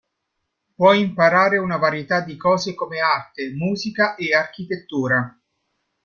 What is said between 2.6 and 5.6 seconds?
come arte, musica e architettura.